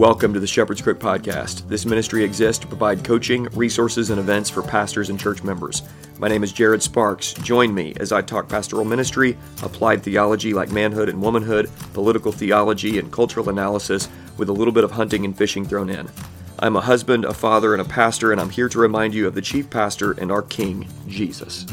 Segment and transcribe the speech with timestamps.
[0.00, 1.68] Welcome to the Shepherd's Crook Podcast.
[1.68, 5.82] This ministry exists to provide coaching, resources, and events for pastors and church members.
[6.18, 7.34] My name is Jared Sparks.
[7.34, 12.98] Join me as I talk pastoral ministry, applied theology like manhood and womanhood, political theology,
[12.98, 14.08] and cultural analysis
[14.38, 16.08] with a little bit of hunting and fishing thrown in.
[16.60, 19.34] I'm a husband, a father, and a pastor, and I'm here to remind you of
[19.34, 21.66] the chief pastor and our King, Jesus.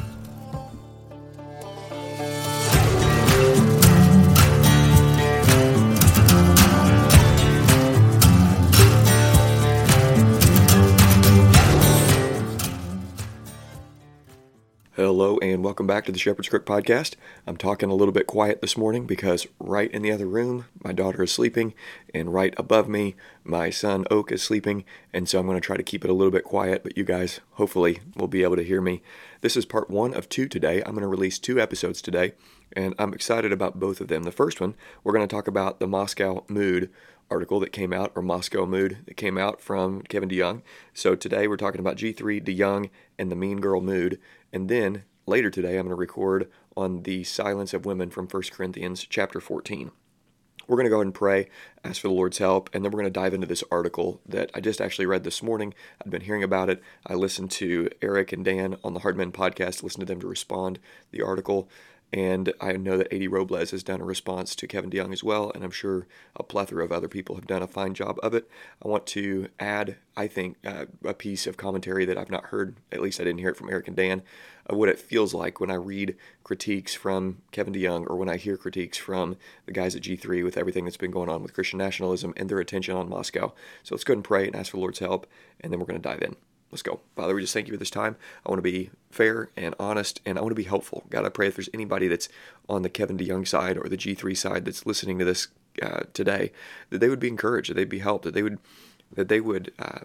[15.18, 17.16] Hello and welcome back to the Shepherd's Crook podcast.
[17.48, 20.94] I'm talking a little bit quiet this morning because right in the other room, my
[20.94, 21.74] daughter is sleeping,
[22.14, 25.76] and right above me, my son Oak is sleeping, and so I'm going to try
[25.76, 28.64] to keep it a little bit quiet, but you guys hopefully will be able to
[28.64, 29.02] hear me.
[29.42, 30.84] This is part one of two today.
[30.84, 32.34] I'm going to release two episodes today,
[32.74, 34.22] and I'm excited about both of them.
[34.22, 36.92] The first one, we're going to talk about the Moscow Mood
[37.30, 40.62] article that came out, or Moscow Mood that came out from Kevin DeYoung.
[40.94, 44.20] So today we're talking about G3, DeYoung, and the Mean Girl Mood.
[44.54, 48.44] And then later today, I'm going to record on the silence of women from 1
[48.52, 49.92] Corinthians chapter 14.
[50.68, 51.48] We're going to go ahead and pray,
[51.86, 54.52] ask for the Lord's help, and then we're going to dive into this article that
[54.54, 55.74] I just actually read this morning.
[56.04, 56.84] I've been hearing about it.
[57.06, 60.80] I listened to Eric and Dan on the Hardmen podcast, listened to them to respond
[61.12, 61.70] the article.
[62.14, 63.28] And I know that A.D.
[63.28, 66.86] Robles has done a response to Kevin DeYoung as well, and I'm sure a plethora
[66.86, 68.50] of other people have done a fine job of it.
[68.84, 72.78] I want to add, I think, uh, a piece of commentary that I've not heard,
[72.94, 74.22] at least I didn't hear it from Eric and Dan,
[74.68, 78.38] of what it feels like when I read critiques from Kevin DeYoung or when I
[78.38, 79.36] hear critiques from
[79.66, 82.60] the guys at G3 with everything that's been going on with Christian nationalism and their
[82.60, 83.54] attention on Moscow.
[83.84, 85.28] So let's go ahead and pray and ask for the Lord's help,
[85.60, 86.38] and then we're going to dive in.
[86.72, 87.00] Let's go.
[87.16, 88.18] Father, we just thank you for this time.
[88.46, 91.06] I want to be fair and honest, and I want to be helpful.
[91.10, 92.28] God, I pray if there's anybody that's
[92.68, 95.48] on the Kevin DeYoung side or the G3 side that's listening to this
[95.82, 96.52] uh, today,
[96.90, 98.60] that they would be encouraged, that they'd be helped, that they would,
[99.14, 100.00] that they would uh,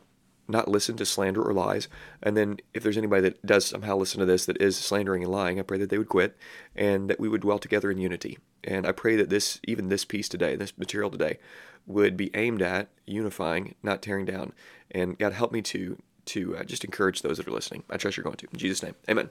[0.47, 1.89] not listen to slander or lies.
[2.23, 5.33] And then if there's anybody that does somehow listen to this that is slandering and
[5.33, 6.37] lying, I pray that they would quit
[6.77, 8.39] and that we would dwell together in unity.
[8.63, 11.39] And I pray that this, even this piece today, this material today,
[11.87, 14.53] would be aimed at unifying, not tearing down.
[14.91, 17.83] And God, help me to to uh, just encourage those that are listening.
[17.91, 18.49] I trust you're going to.
[18.53, 19.31] In Jesus' name, amen.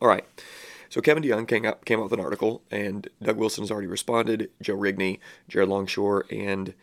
[0.00, 0.24] All right.
[0.88, 3.86] So Kevin DeYoung came out, came out with an article, and Doug Wilson has already
[3.86, 4.50] responded.
[4.60, 6.74] Joe Rigney, Jared Longshore, and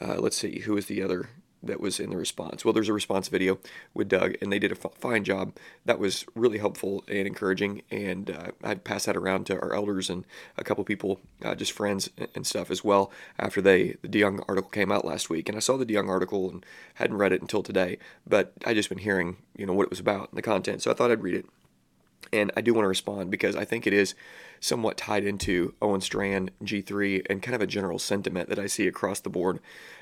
[0.00, 1.30] uh, let's see, who is the other
[1.66, 2.64] that was in the response.
[2.64, 3.58] Well, there's a response video
[3.92, 5.56] with Doug, and they did a fine job.
[5.84, 10.10] That was really helpful and encouraging, and uh, I'd pass that around to our elders
[10.10, 10.24] and
[10.56, 13.10] a couple people, uh, just friends and stuff as well.
[13.38, 16.50] After they the DeYoung article came out last week, and I saw the DeYoung article
[16.50, 16.64] and
[16.94, 20.00] hadn't read it until today, but I just been hearing you know what it was
[20.00, 21.46] about and the content, so I thought I'd read it.
[22.32, 24.14] And I do want to respond because I think it is
[24.60, 28.86] somewhat tied into Owen Strachan, G3, and kind of a general sentiment that I see
[28.86, 29.60] across the board.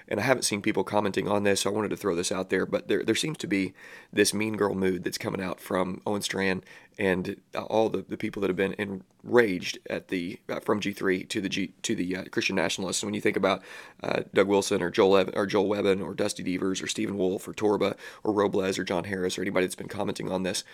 [0.09, 2.51] And I haven't seen people commenting on this, so I wanted to throw this out
[2.51, 2.67] there.
[2.67, 3.75] But there, there seems to be
[4.13, 6.63] this mean girl mood that's coming out from Owen Strachan
[6.99, 11.41] and all the, the people that have been enraged at the uh, from G3 to
[11.41, 13.03] the G to the uh, Christian nationalists.
[13.03, 13.63] When you think about
[14.03, 17.49] uh, Doug Wilson or Joel Evan, or Joel Webbon or Dusty Devers or Stephen Wolfe
[17.49, 20.65] or Torba or Robles or John Harris or anybody that's been commenting on this,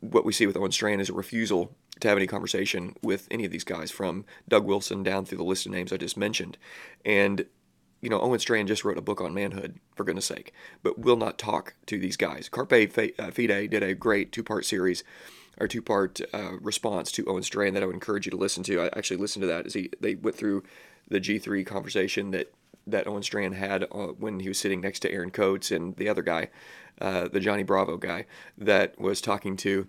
[0.00, 3.44] what we see with Owen Strachan is a refusal to have any conversation with any
[3.44, 6.56] of these guys from Doug Wilson down through the list of names I just mentioned.
[7.04, 7.44] And,
[8.00, 11.16] you know, Owen Strachan just wrote a book on manhood, for goodness sake, but will
[11.16, 12.48] not talk to these guys.
[12.48, 15.04] Carpe uh, Fide did a great two part series
[15.58, 18.62] or two part uh, response to Owen Strachan that I would encourage you to listen
[18.64, 18.80] to.
[18.80, 20.62] I actually listened to that as he they went through
[21.08, 22.52] the G3 conversation that
[22.86, 26.08] that Owen Strachan had uh, when he was sitting next to Aaron Coates and the
[26.08, 26.48] other guy,
[27.00, 28.26] uh, the Johnny Bravo guy,
[28.58, 29.86] that was talking to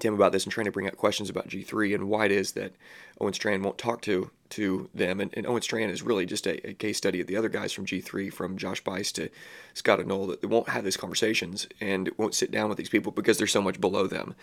[0.00, 2.52] Tim about this and trying to bring up questions about G3 and why it is
[2.52, 2.74] that
[3.20, 5.20] Owen Strachan won't talk to to them.
[5.20, 7.72] And, and Owen Strachan is really just a, a, case study of the other guys
[7.72, 9.28] from G3, from Josh Buice to
[9.74, 13.10] Scott Aniol, that they won't have these conversations and won't sit down with these people
[13.10, 14.34] because they're so much below them.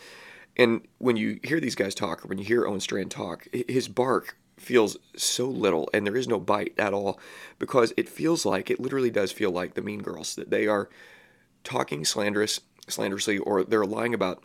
[0.58, 3.88] And when you hear these guys talk, or when you hear Owen Strachan talk, his
[3.88, 7.20] bark feels so little and there is no bite at all
[7.60, 10.90] because it feels like, it literally does feel like the Mean Girls, that they are
[11.64, 14.44] talking slanderous, slanderously or they're lying about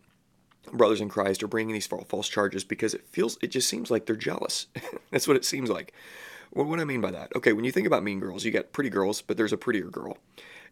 [0.73, 4.07] brothers in Christ or bringing these false charges because it feels it just seems like
[4.07, 4.67] they're jealous.
[5.11, 5.93] That's what it seems like.
[6.53, 7.35] Well, what do I mean by that?
[7.37, 9.89] Okay, when you think about mean girls, you got pretty girls, but there's a prettier
[9.89, 10.17] girl.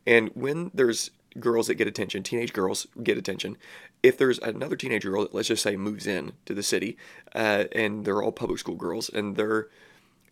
[0.07, 1.11] And when there's
[1.41, 3.57] girls that get attention, teenage girls get attention.
[4.03, 6.97] If there's another teenage girl that let's just say moves in to the city,
[7.35, 9.69] uh, and they're all public school girls, and they're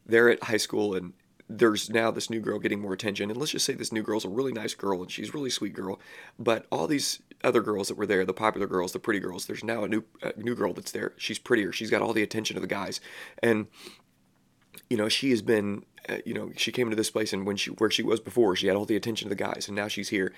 [0.07, 1.15] they're at high school and
[1.49, 4.25] there's now this new girl getting more attention and let's just say this new girl's
[4.25, 6.01] a really nice girl and she's a really sweet girl
[6.39, 9.63] but all these other girls that were there the popular girls the pretty girls there's
[9.63, 11.13] now a new a new girl that's there.
[11.17, 11.71] She's prettier.
[11.73, 13.01] She's got all the attention of the guys.
[13.43, 13.67] And
[14.91, 17.57] you know, she has been, uh, you know, she came into this place and when
[17.57, 19.89] she where she was before, she had all the attention of the guys, and now
[19.89, 20.33] she's here,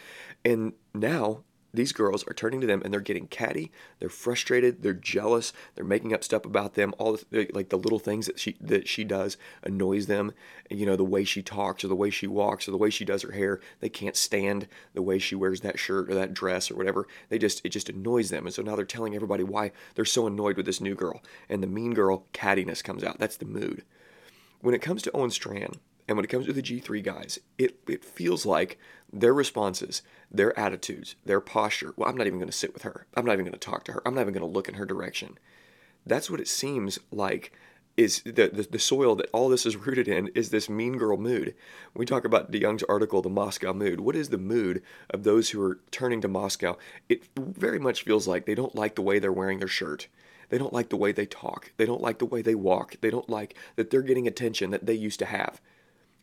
[0.44, 1.42] and now
[1.76, 5.84] these girls are turning to them and they're getting catty they're frustrated they're jealous they're
[5.84, 9.04] making up stuff about them all the, like the little things that she that she
[9.04, 10.32] does annoys them.
[10.70, 13.04] You know the way she talks or the way she walks or the way she
[13.04, 16.70] does her hair they can't stand the way she wears that shirt or that dress
[16.70, 17.06] or whatever.
[17.28, 18.46] They just it just annoys them.
[18.46, 21.22] And so now they're telling everybody why they're so annoyed with this new girl.
[21.48, 23.18] And the mean girl cattiness comes out.
[23.18, 23.84] That's the mood
[24.60, 25.74] when it comes to Owen Strachan
[26.08, 28.78] and when it comes to the G3 guys, it, it feels like
[29.12, 33.06] their responses, their attitudes, their posture, well, I'm not even going to sit with her.
[33.16, 34.02] I'm not even going to talk to her.
[34.06, 35.38] I'm not even going to look in her direction.
[36.04, 37.52] That's what it seems like
[37.96, 41.16] is the, the, the soil that all this is rooted in is this mean girl
[41.16, 41.54] mood.
[41.94, 45.62] We talk about DeYoung's article, The Moscow Mood, what is the mood of those who
[45.62, 46.76] are turning to Moscow?
[47.08, 50.08] It very much feels like they don't like the way they're wearing their shirt.
[50.48, 51.72] They don't like the way they talk.
[51.76, 52.96] They don't like the way they walk.
[53.00, 55.60] They don't like that they're getting attention that they used to have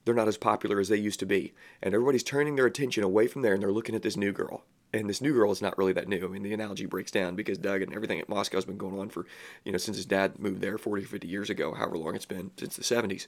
[0.05, 1.53] they're not as popular as they used to be.
[1.81, 4.63] And everybody's turning their attention away from there and they're looking at this new girl.
[4.93, 6.25] And this new girl is not really that new.
[6.25, 8.99] I mean, the analogy breaks down because Doug and everything at Moscow has been going
[8.99, 9.25] on for,
[9.63, 12.25] you know, since his dad moved there 40 or 50 years ago, however long it's
[12.25, 13.27] been, since the 70s.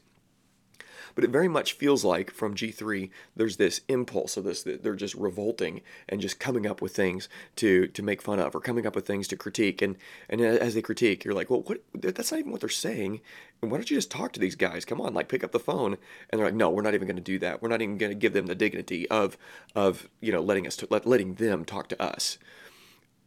[1.15, 5.15] But it very much feels like from G3, there's this impulse of this they're just
[5.15, 8.95] revolting and just coming up with things to to make fun of or coming up
[8.95, 9.81] with things to critique.
[9.81, 9.95] And
[10.29, 11.81] and as they critique, you're like, well, what?
[11.93, 13.21] That's not even what they're saying.
[13.61, 14.83] And why don't you just talk to these guys?
[14.83, 15.97] Come on, like pick up the phone.
[16.29, 17.61] And they're like, no, we're not even going to do that.
[17.61, 19.37] We're not even going to give them the dignity of
[19.73, 22.37] of you know letting us to, let, letting them talk to us.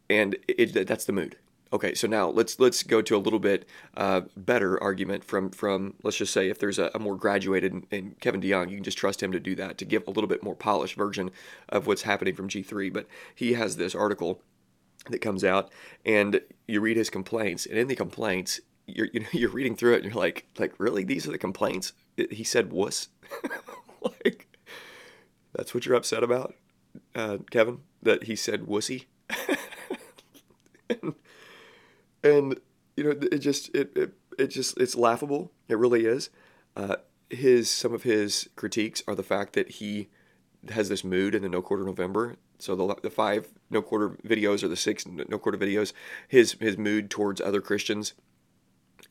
[0.09, 1.37] And it, that's the mood.
[1.71, 5.93] Okay, so now let's let's go to a little bit uh, better argument from from
[6.01, 8.97] let's just say if there's a, a more graduated and Kevin DeYoung, you can just
[8.97, 11.29] trust him to do that to give a little bit more polished version
[11.67, 12.91] of what's happening from G3.
[12.91, 13.05] But
[13.35, 14.41] he has this article
[15.11, 15.71] that comes out,
[16.03, 19.93] and you read his complaints, and in the complaints, you're you know, you're reading through
[19.93, 21.93] it, and you're like like really these are the complaints?
[22.31, 23.09] He said wuss,
[24.01, 24.47] like
[25.53, 26.55] that's what you're upset about,
[27.13, 27.81] uh, Kevin?
[28.01, 29.05] That he said wussy.
[30.89, 31.13] and
[32.23, 35.51] you know it just it, it it just it's laughable.
[35.67, 36.29] It really is.
[36.75, 36.97] Uh,
[37.29, 40.09] his some of his critiques are the fact that he
[40.69, 42.37] has this mood in the no quarter november.
[42.57, 45.93] So the, the five no quarter videos or the six no quarter videos
[46.27, 48.13] his his mood towards other christians.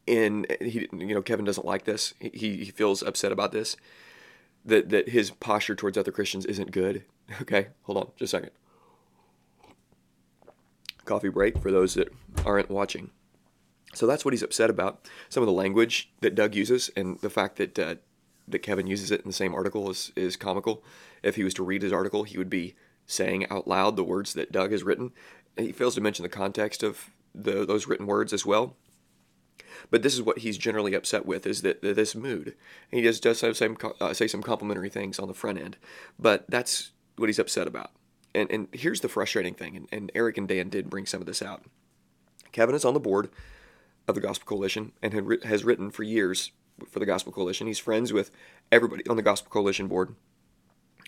[0.07, 2.15] And he you know kevin doesn't like this.
[2.21, 3.77] He, he feels upset about this.
[4.65, 7.05] That that his posture towards other christians isn't good.
[7.43, 8.53] Okay hold on just a second
[11.09, 12.13] coffee break for those that
[12.45, 13.11] aren't watching.
[13.95, 15.09] So that's what he's upset about.
[15.29, 17.95] Some of the language that Doug uses and the fact that uh,
[18.47, 20.83] that Kevin uses it in the same article is, is comical.
[21.23, 22.75] If he was to read his article, he would be
[23.07, 25.13] saying out loud the words that Doug has written.
[25.57, 28.77] He fails to mention the context of the, those written words as well.
[29.91, 32.55] But this is what he's generally upset with: is that, that this mood.
[32.91, 35.77] And he does does say, uh, say some complimentary things on the front end,
[36.19, 37.91] but that's what he's upset about.
[38.39, 41.27] And, and here's the frustrating thing, and, and Eric and Dan did bring some of
[41.27, 41.65] this out.
[42.53, 43.29] Kevin is on the board
[44.07, 46.53] of the Gospel Coalition and has written for years
[46.89, 47.67] for the Gospel Coalition.
[47.67, 48.31] He's friends with
[48.71, 50.15] everybody on the Gospel Coalition board.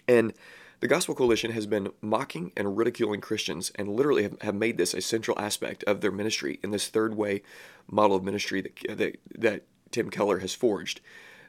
[0.09, 0.35] And
[0.81, 4.93] the Gospel Coalition has been mocking and ridiculing Christians and literally have, have made this
[4.93, 7.43] a central aspect of their ministry in this third way
[7.89, 11.01] model of ministry that, that, that Tim Keller has forged.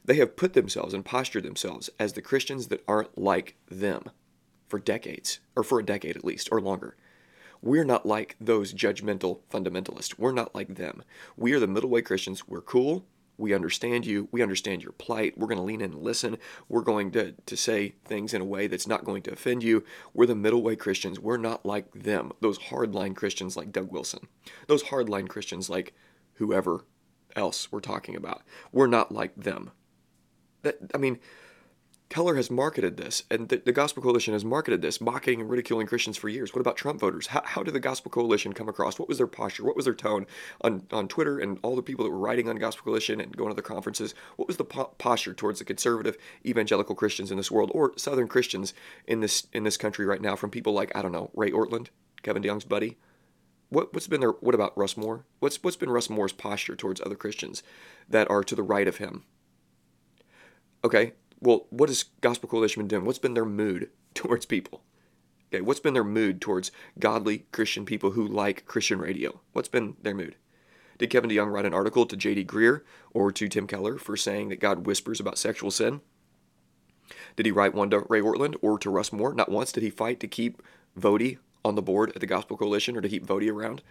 [0.06, 4.04] They have put themselves and postured themselves as the Christians that aren't like them
[4.72, 6.96] for decades, or for a decade at least, or longer.
[7.62, 10.18] We're not like those judgmental fundamentalists.
[10.18, 11.04] We're not like them.
[11.38, 12.48] We are the middle way Christians.
[12.48, 13.06] We're cool.
[13.38, 14.30] We understand you.
[14.32, 15.38] We understand your plight.
[15.38, 16.38] We're going to lean in and listen.
[16.70, 19.84] We're going to, to say things in a way that's not going to offend you.
[20.13, 21.20] We're the middle way Christians.
[21.20, 24.28] We're not like them, those hardline Christians like Doug Wilson,
[24.68, 25.94] those hardline Christians like
[26.36, 26.86] whoever
[27.36, 28.44] else we're talking about.
[28.72, 29.72] We're not like them.
[30.62, 31.20] That I mean,
[32.12, 35.88] Keller has marketed this, and the, the, Gospel Coalition has marketed this, mocking and ridiculing
[35.88, 36.53] Christians for years.
[36.53, 37.27] What about Trump voters?
[37.27, 39.00] How, how did the Gospel Coalition come across?
[39.00, 39.63] What was their posture?
[39.63, 40.27] What was their tone
[40.60, 43.50] on, on Twitter and all the people that were writing on Gospel Coalition and going
[43.50, 44.13] to the conferences?
[44.36, 48.27] What was the po- posture towards the conservative evangelical Christians in this world, or Southern
[48.27, 48.74] Christians
[49.08, 51.88] in this in this country right now, from people like I don't know Ray Ortlund,
[52.24, 52.98] Kevin DeYoung's buddy?
[53.70, 55.24] What, what's been their what about Russ Moore?
[55.39, 57.63] What's what's been Russ Moore's posture towards other Christians
[58.10, 59.24] that are to the right of him?
[60.84, 63.06] Okay, well, what has Gospel Coalition been doing?
[63.06, 64.84] What's been their mood towards people?
[65.54, 69.42] Okay, what's been their mood towards godly Christian people who like Christian radio?
[69.52, 70.36] What's been their mood?
[70.98, 72.46] Did Kevin DeYoung write an article to J.D.
[72.46, 72.82] Greear
[73.14, 76.02] or to Tim Keller for saying that God whispers about sexual sin?
[77.36, 79.34] Did he write one to Ray Ortlund or to Russ Moore?
[79.34, 80.62] Not once did he fight to keep
[80.98, 83.82] Voddie on the board at the Gospel Coalition or to keep Voddie around.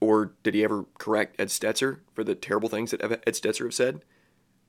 [0.00, 3.74] Or did he ever correct Ed Stetzer for the terrible things that Ed Stetzer have
[3.74, 4.04] said?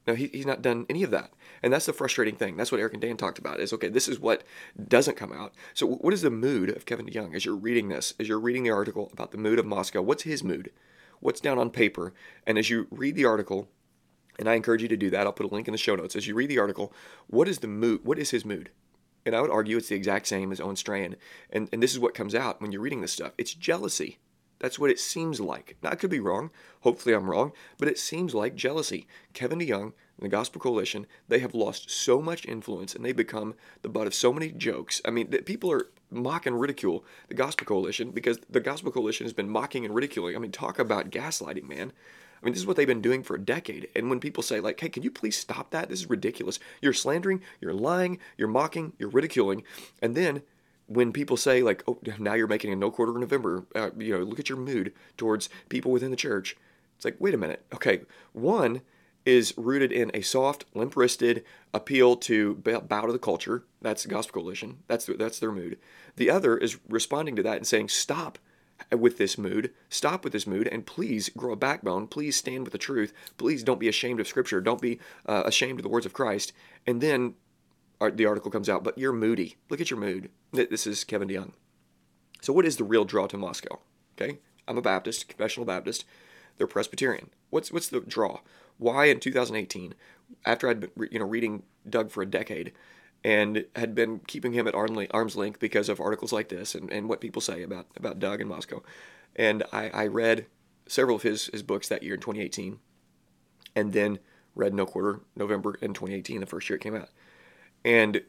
[0.07, 1.31] No, he, he's not done any of that.
[1.63, 2.57] And that's the frustrating thing.
[2.57, 4.43] That's what Eric and Dan talked about is, okay, this is what
[4.87, 5.53] doesn't come out.
[5.73, 8.63] So what is the mood of Kevin DeYoung as you're reading this, as you're reading
[8.63, 10.01] the article about the mood of Moscow?
[10.01, 10.71] What's his mood?
[11.21, 12.13] What's down on paper?
[12.45, 13.67] And as you read the article,
[14.37, 16.15] and I encourage you to do that, I'll put a link in the show notes.
[16.15, 16.93] As you read the article,
[17.27, 18.01] what is the mood?
[18.03, 18.69] What is his mood?
[19.25, 21.15] And I would argue it's the exact same as Owen Strachan.
[21.49, 23.33] And, and this is what comes out when you're reading this stuff.
[23.37, 24.19] It's jealousy.
[24.59, 25.77] That's what it seems like.
[25.83, 26.49] Now, I could be wrong.
[26.81, 27.51] Hopefully, I'm wrong.
[27.77, 29.07] But it seems like jealousy.
[29.33, 33.55] Kevin DeYoung and the Gospel Coalition, they have lost so much influence and they become
[33.81, 35.01] the butt of so many jokes.
[35.03, 39.33] I mean, people are mock and ridicule the Gospel Coalition because the Gospel Coalition has
[39.33, 40.35] been mocking and ridiculing.
[40.35, 41.91] I mean, talk about gaslighting, man.
[42.41, 43.89] I mean, this is what they've been doing for a decade.
[43.95, 45.89] And when people say, like, hey, can you please stop that?
[45.89, 46.59] This is ridiculous.
[46.81, 49.63] You're slandering, you're lying, you're mocking, you're ridiculing.
[50.01, 50.43] And then
[50.87, 54.17] when people say like, "Oh, now you're making a no quarter in November," uh, you
[54.17, 56.57] know, look at your mood towards people within the church.
[56.95, 57.65] It's like, wait a minute.
[57.73, 58.01] Okay,
[58.33, 58.81] one
[59.25, 63.63] is rooted in a soft, limp-wristed appeal to bow to the culture.
[63.81, 64.83] That's the Gospel Coalition.
[64.87, 65.77] That's that's their mood.
[66.15, 68.39] The other is responding to that and saying, "Stop."
[68.91, 72.07] With this mood, stop with this mood, and please grow a backbone.
[72.07, 73.13] Please stand with the truth.
[73.37, 74.59] Please don't be ashamed of Scripture.
[74.59, 76.51] Don't be uh, ashamed of the words of Christ.
[76.85, 77.35] And then
[77.99, 79.57] the article comes out, but you're moody.
[79.69, 80.29] Look at your mood.
[80.51, 81.53] This is Kevin DeYoung.
[82.41, 83.79] So, what is the real draw to Moscow?
[84.17, 86.05] Okay, I'm a Baptist, confessional Baptist.
[86.57, 87.29] They're Presbyterian.
[87.49, 88.39] What's what's the draw?
[88.77, 89.93] Why in 2018,
[90.45, 92.73] after I'd been you know reading Doug for a decade,
[93.23, 97.09] and had been keeping him at arm's length because of articles like this and, and
[97.09, 98.83] what people say about about Doug and Moscow,
[99.35, 100.45] and I, I read
[100.87, 102.79] several of his his books that year in 2018,
[103.75, 104.19] and then
[104.53, 107.09] read No Quarter November in 2018, the first year it came out.
[107.85, 108.23] And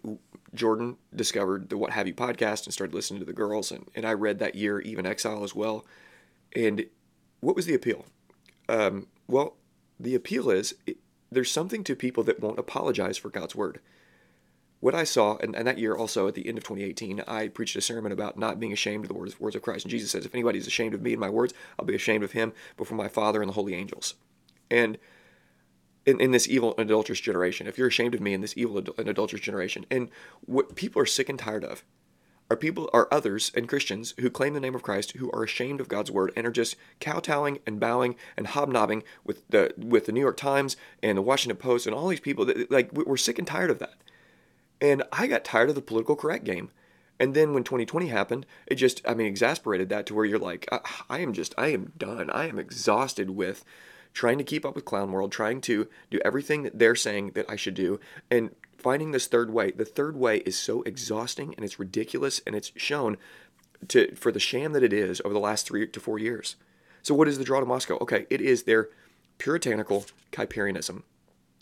[0.54, 3.72] Jordan discovered the What Have You podcast and started listening to the girls.
[3.72, 5.86] And, and I read that year, Even Exile, as well.
[6.54, 6.84] And
[7.40, 8.04] what was the appeal?
[8.68, 9.56] Um, well,
[9.98, 10.98] the appeal is it,
[11.32, 13.80] there's something to people that won't apologize for God's word.
[14.80, 17.76] What I saw, and, and, that year also at the end of 2018, I preached
[17.76, 19.86] a sermon about not being ashamed of the words, words of Christ.
[19.86, 22.32] And Jesus says, If anybody's ashamed of me and my words, I'll be ashamed of
[22.32, 24.14] him before my Father and the holy angels.
[24.70, 24.98] And
[26.06, 28.78] in, in this evil and adulterous generation, if you're ashamed of me in this evil
[28.78, 30.08] and adulterous generation, and
[30.44, 31.84] what people are sick and tired of
[32.50, 35.80] are people are others and Christians who claim the name of Christ who are ashamed
[35.80, 40.12] of God's word and are just kowtowing and bowing and hobnobbing with the with the
[40.12, 43.38] New York Times and the Washington Post and all these people that like we're sick
[43.38, 43.94] and tired of that.
[44.80, 46.70] And I got tired of the political correct game.
[47.18, 50.68] And then when 2020 happened, it just I mean exasperated that to where you're like
[50.70, 52.30] I, I am just I am done.
[52.30, 53.64] I am exhausted with
[54.16, 57.44] trying to keep up with Clown World, trying to do everything that they're saying that
[57.50, 59.72] I should do, and finding this third way.
[59.72, 63.18] The third way is so exhausting and it's ridiculous, and it's shown
[63.88, 66.56] to for the sham that it is over the last three to four years.
[67.02, 67.98] So, what is the draw to Moscow?
[68.00, 68.88] Okay, it is their
[69.36, 71.02] puritanical Kuyperianism,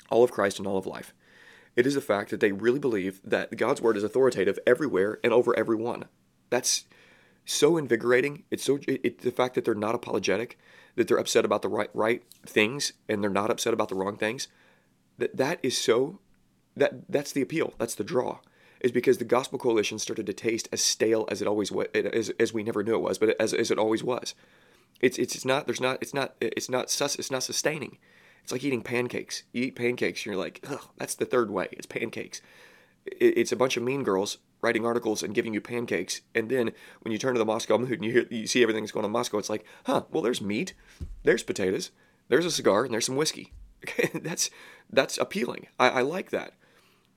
[0.09, 1.13] all of Christ and all of life.
[1.75, 5.33] It is the fact that they really believe that God's word is authoritative everywhere and
[5.33, 6.05] over everyone.
[6.51, 6.85] That's
[7.45, 8.45] so invigorating.
[8.51, 10.59] It's so it, it, the fact that they're not apologetic,
[10.97, 14.17] that they're upset about the right right things and they're not upset about the wrong
[14.17, 14.49] things.
[15.19, 16.21] That that is so
[16.77, 17.75] that that's the appeal.
[17.79, 18.39] That's the draw.
[18.81, 22.29] Is because the gospel coalition started to taste as stale as it always was, as,
[22.39, 24.35] as we never knew it was, but as, as it always was.
[25.01, 27.99] It's, it's it's not there's not it's not it's not sus it's not sustaining.
[28.43, 29.45] It's like eating pancakes.
[29.53, 31.69] You eat pancakes and you're like, ugh, that's the third way.
[31.73, 32.43] It's pancakes.
[33.07, 36.23] It's a bunch of mean girls writing articles and giving you pancakes.
[36.35, 38.83] And then when you turn to the Moscow mood and you hear, you see everything
[38.83, 40.73] that's going on in Moscow, it's like, huh, well, there's meat,
[41.23, 41.91] there's potatoes,
[42.29, 43.53] there's a cigar, and there's some whiskey.
[44.15, 44.49] that's
[44.91, 45.67] that's appealing.
[45.79, 46.55] I, I, like that.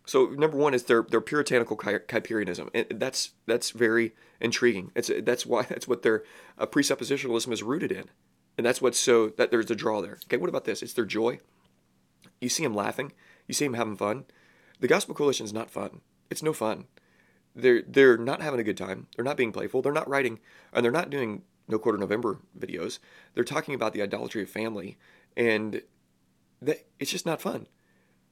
[0.05, 2.69] So number one is their their puritanical Kuyperianism.
[2.73, 4.91] And that's that's very intriguing.
[4.93, 6.23] It's that's why that's what their
[6.57, 8.05] uh, presuppositionalism is rooted in,
[8.57, 10.19] and that's what's so that there's a draw there.
[10.25, 10.81] Okay, what about this?
[10.81, 11.39] It's their joy.
[12.41, 13.13] You see them laughing.
[13.47, 14.25] You see them having fun.
[14.81, 16.01] The Gospel Coalition is not fun.
[16.29, 16.85] It's no fun
[17.57, 19.07] they're they're not having a good time.
[19.15, 19.81] They're not being playful.
[19.81, 20.39] They're not writing,
[20.71, 22.99] and they're not doing no quarter November videos.
[23.33, 24.97] They're talking about the idolatry of family,
[25.35, 25.81] and
[26.61, 27.67] that it's just not fun.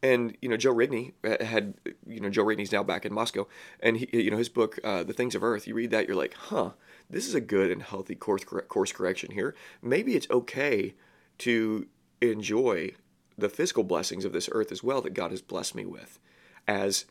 [0.03, 1.74] And you know, Joe Rigney had
[2.05, 3.48] you know Joe Rigney's now back in Moscow,
[3.79, 5.67] and he you know his book uh, The Things of Earth.
[5.67, 6.72] You read that, you're like, huh,
[7.10, 9.55] this is a good and healthy course course correction here.
[9.82, 10.94] Maybe it's okay
[11.39, 11.88] to
[12.22, 12.91] enjoy
[13.38, 16.20] the physical blessings of this earth as well that God has blessed me with,
[16.67, 17.05] as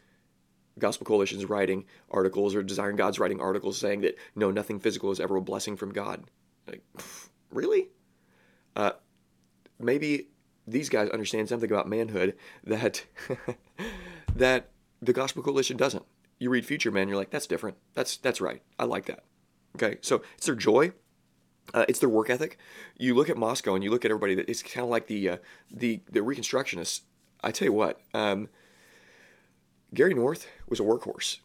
[0.78, 5.20] Gospel Coalition's writing articles or Desiring God's writing articles saying that no, nothing physical is
[5.20, 6.24] ever a blessing from God.
[6.66, 6.82] Like,
[7.50, 7.88] really?
[8.74, 8.92] Uh,
[9.78, 10.28] maybe
[10.66, 13.04] these guys understand something about manhood that
[14.36, 16.04] that the Gospel Coalition doesn't.
[16.38, 17.76] You read Future Man, you're like, that's different.
[17.94, 18.62] That's that's right.
[18.78, 19.24] I like that.
[19.76, 20.92] Okay, so it's their joy.
[21.72, 22.58] Uh, it's their work ethic.
[22.98, 24.34] You look at Moscow and you look at everybody.
[24.34, 25.36] That it's kind of like the uh,
[25.70, 27.02] the the Reconstructionists
[27.44, 28.48] I tell you what, um,
[29.94, 31.38] Gary North was a workhorse.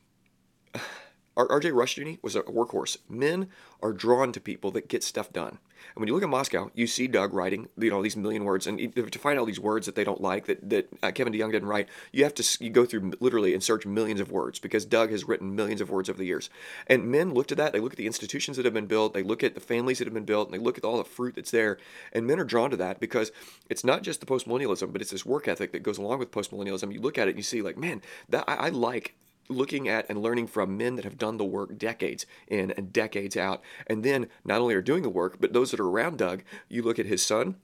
[1.47, 2.97] RJ Rushdoony was a workhorse.
[3.07, 3.49] Men
[3.81, 5.59] are drawn to people that get stuff done.
[5.95, 8.67] And when you look at Moscow, you see Doug writing, you know, these million words,
[8.67, 11.51] and to find all these words that they don't like that that uh, Kevin DeYoung
[11.51, 14.85] didn't write, you have to you go through literally and search millions of words because
[14.85, 16.49] Doug has written millions of words over the years.
[16.87, 19.23] And men look at that, they look at the institutions that have been built, they
[19.23, 21.35] look at the families that have been built, and they look at all the fruit
[21.35, 21.77] that's there.
[22.13, 23.31] And men are drawn to that because
[23.69, 26.93] it's not just the postmillennialism, but it's this work ethic that goes along with postmillennialism.
[26.93, 29.15] You look at it and you see, like, man, that I, I like
[29.49, 33.35] looking at and learning from men that have done the work decades in and decades
[33.35, 33.61] out.
[33.87, 36.81] And then not only are doing the work, but those that are around Doug, you
[36.83, 37.55] look at his son,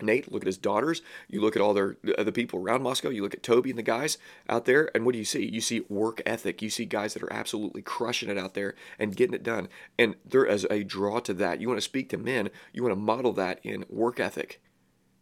[0.00, 1.02] Nate, look at his daughters.
[1.28, 3.08] You look at all their the people around Moscow.
[3.08, 4.18] You look at Toby and the guys
[4.48, 5.48] out there, and what do you see?
[5.48, 6.62] You see work ethic.
[6.62, 9.68] You see guys that are absolutely crushing it out there and getting it done.
[9.98, 11.60] And there is a draw to that.
[11.60, 12.50] You want to speak to men.
[12.72, 14.60] You want to model that in work ethic.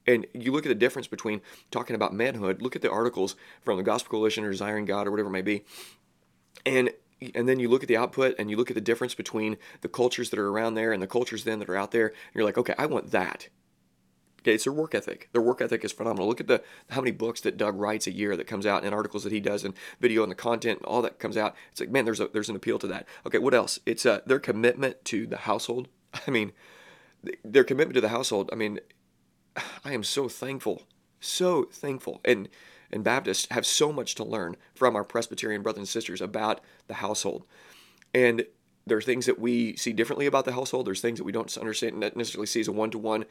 [0.06, 2.62] And you look at the difference between talking about manhood.
[2.62, 5.42] Look at the articles from the Gospel Coalition or Desiring God or whatever it may
[5.42, 5.64] be,
[6.66, 6.90] and
[7.34, 9.88] and then you look at the output and you look at the difference between the
[9.88, 12.44] cultures that are around there and the cultures then that are out there and you're
[12.44, 13.48] like okay i want that.
[14.40, 15.28] Okay it's their work ethic.
[15.32, 16.28] Their work ethic is phenomenal.
[16.28, 18.94] Look at the how many books that doug writes a year that comes out and
[18.94, 21.56] articles that he does and video and the content and all that comes out.
[21.70, 23.06] It's like man there's a there's an appeal to that.
[23.26, 23.78] Okay what else?
[23.86, 25.88] It's uh, their commitment to the household.
[26.26, 26.52] I mean
[27.44, 28.78] their commitment to the household i mean
[29.84, 30.82] i am so thankful
[31.20, 32.20] so thankful.
[32.24, 32.48] And
[32.92, 36.94] and Baptists have so much to learn from our Presbyterian brothers and sisters about the
[36.94, 37.44] household.
[38.14, 38.46] And
[38.86, 40.86] there are things that we see differently about the household.
[40.86, 43.24] There's things that we don't understand, necessarily see as a one to one,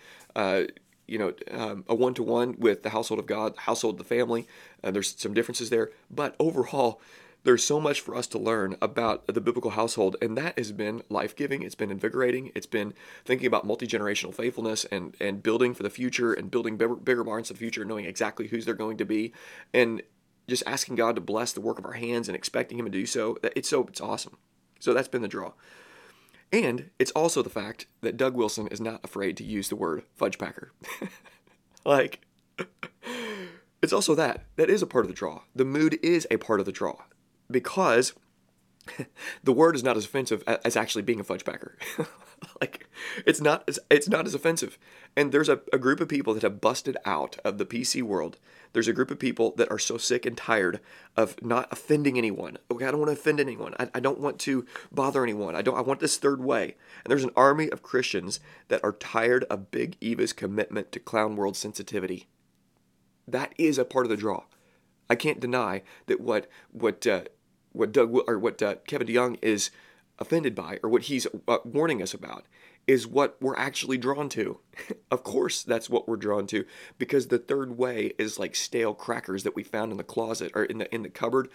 [1.08, 4.00] you know, um, a one to one with the household of God, the household of
[4.00, 4.48] the family.
[4.84, 7.00] Uh, there's some differences there, but overall,
[7.46, 11.04] there's so much for us to learn about the biblical household, and that has been
[11.10, 11.62] life giving.
[11.62, 12.52] It's been invigorating.
[12.56, 16.76] It's been thinking about multi generational faithfulness and, and building for the future and building
[16.76, 19.32] bigger, bigger barns of the future, knowing exactly whose they're going to be,
[19.74, 20.02] and
[20.48, 23.06] just asking God to bless the work of our hands and expecting Him to do
[23.06, 23.38] so.
[23.56, 24.38] It's so it's awesome.
[24.80, 25.54] So that's been the draw.
[26.52, 30.04] And it's also the fact that Doug Wilson is not afraid to use the word
[30.16, 30.72] fudge packer.
[31.86, 32.22] like,
[33.84, 34.46] it's also that.
[34.56, 35.42] That is a part of the draw.
[35.56, 36.98] The mood is a part of the draw
[37.50, 38.14] because
[39.44, 41.78] the word is not as offensive as actually being a fudge packer.
[42.62, 42.88] like
[43.26, 44.78] it's not as it's not as offensive.
[45.16, 48.38] And there's a, a group of people that have busted out of the PC world.
[48.74, 50.82] There's a group of people that are so sick and tired
[51.16, 52.58] of not offending anyone.
[52.70, 53.74] Okay, I don't want to offend anyone.
[53.80, 55.56] I, I don't want to bother anyone.
[55.56, 56.76] I don't I want this third way.
[57.04, 61.36] And there's an army of Christians that are tired of Big Eva's commitment to clown
[61.36, 62.28] world sensitivity.
[63.28, 64.44] That is a part of the draw.
[65.10, 67.24] I can't deny that what what uh,
[67.72, 69.70] what Doug or what uh, Kevin DeYoung is
[70.18, 72.46] offended by, or what he's uh, warning us about,
[72.88, 74.60] is what we're actually drawn to.
[75.12, 76.66] of course, that's what we're drawn to
[76.98, 80.64] because the third way is like stale crackers that we found in the closet or
[80.64, 81.50] in the in the cupboard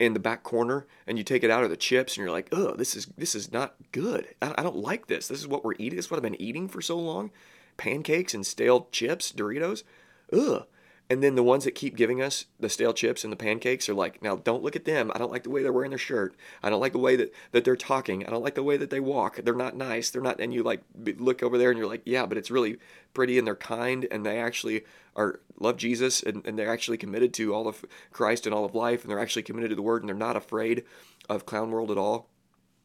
[0.00, 2.48] in the back corner and you take it out of the chips and you're like
[2.50, 4.26] oh this is this is not good.
[4.42, 5.28] I, I don't like this.
[5.28, 5.96] This is what we're eating.
[5.96, 7.30] This is what i've been eating for so long.
[7.76, 9.84] Pancakes and stale chips doritos.
[10.32, 10.66] Ugh
[11.10, 13.94] and then the ones that keep giving us the stale chips and the pancakes are
[13.94, 15.12] like, now don't look at them.
[15.14, 16.34] I don't like the way they're wearing their shirt.
[16.62, 18.26] I don't like the way that, that they're talking.
[18.26, 19.36] I don't like the way that they walk.
[19.36, 20.08] They're not nice.
[20.08, 20.82] They're not, and you like
[21.18, 22.78] look over there and you're like, yeah, but it's really
[23.12, 27.34] pretty and they're kind and they actually are love Jesus and, and they're actually committed
[27.34, 30.02] to all of Christ and all of life and they're actually committed to the word
[30.02, 30.84] and they're not afraid
[31.28, 32.28] of clown world at all.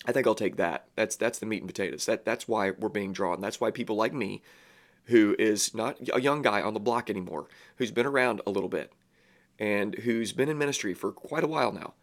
[0.05, 0.87] I think I'll take that.
[0.95, 2.05] That's that's the meat and potatoes.
[2.05, 3.41] That that's why we're being drawn.
[3.41, 4.41] That's why people like me
[5.09, 8.69] who is not a young guy on the block anymore, who's been around a little
[8.69, 8.93] bit
[9.59, 11.93] and who's been in ministry for quite a while now,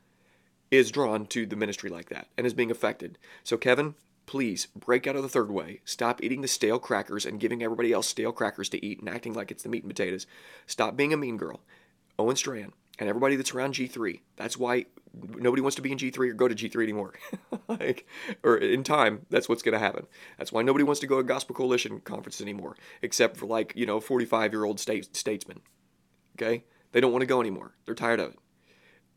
[0.70, 3.18] is drawn to the ministry like that and is being affected.
[3.44, 3.94] So, Kevin,
[4.26, 5.80] please break out of the third way.
[5.84, 9.32] Stop eating the stale crackers and giving everybody else stale crackers to eat and acting
[9.32, 10.26] like it's the meat and potatoes.
[10.66, 11.60] Stop being a mean girl.
[12.18, 14.20] Owen Strachan and everybody that's around G3.
[14.36, 14.86] That's why
[15.38, 17.14] nobody wants to be in G3 or go to G3 anymore.
[17.68, 18.06] like,
[18.42, 20.06] or in time, that's what's going to happen.
[20.38, 23.86] That's why nobody wants to go to Gospel Coalition conferences anymore, except for like, you
[23.86, 25.60] know, 45 year old state, statesmen.
[26.36, 26.64] Okay?
[26.92, 27.74] They don't want to go anymore.
[27.84, 28.38] They're tired of it.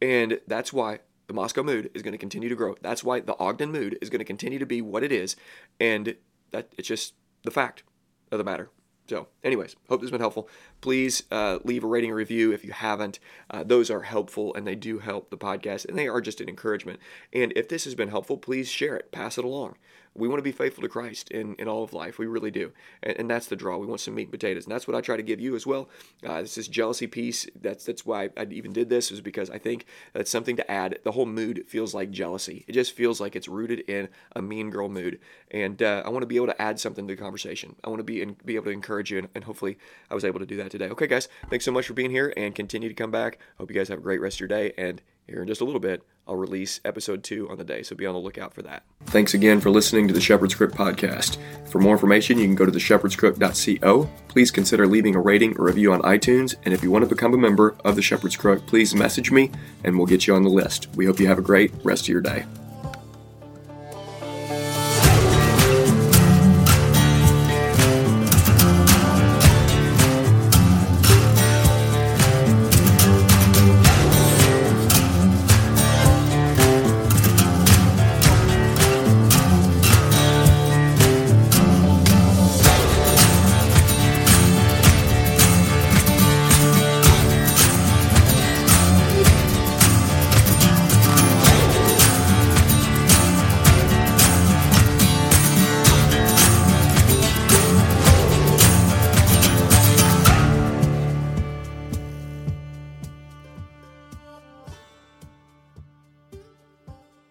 [0.02, 2.76] And that's why the Moscow mood is going to continue to grow.
[2.82, 5.36] That's why the Ogden mood is going to continue to be what it is.
[5.80, 6.16] And
[6.52, 7.84] that it's just the fact
[8.32, 8.70] of the matter.
[9.10, 10.48] So, anyways, hope this has been helpful.
[10.82, 13.20] Please uh, leave a rating review if you haven't.
[13.50, 16.48] Uh, those are helpful and they do help the podcast and they are just an
[16.48, 17.00] encouragement.
[17.34, 19.78] And if this has been helpful, please share it, pass it along.
[20.16, 22.18] We want to be faithful to Christ in, in all of life.
[22.18, 22.72] We really do.
[23.04, 23.78] And, and that's the draw.
[23.78, 24.66] We want some meat and potatoes.
[24.66, 25.90] And that's what I try to give you as well.
[26.26, 27.48] Uh, this is jealousy piece.
[27.60, 31.00] That's that's why I even did this, is because I think that's something to add.
[31.04, 32.66] The whole mood feels like jealousy.
[32.68, 35.20] It just feels like it's rooted in a mean girl mood.
[35.52, 37.76] And uh, I want to be able to add something to the conversation.
[37.84, 39.20] I want to be, in, be able to encourage you.
[39.20, 39.78] And, and hopefully
[40.10, 40.90] I was able to do that today.
[40.90, 43.40] Okay, guys, thanks so much for being here and continue to come back.
[43.58, 44.74] Hope you guys have a great rest of your day.
[44.78, 47.96] And here in just a little bit, I'll release episode two on the day, so
[47.96, 48.84] be on the lookout for that.
[49.06, 51.38] Thanks again for listening to the Shepherd's Crook podcast.
[51.70, 54.10] For more information, you can go to theshepherdscrook.co.
[54.28, 57.34] Please consider leaving a rating or review on iTunes, and if you want to become
[57.34, 59.52] a member of the Shepherd's Crook, please message me
[59.84, 60.88] and we'll get you on the list.
[60.96, 62.46] We hope you have a great rest of your day.